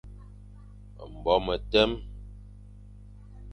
[1.15, 1.91] Mbo metem,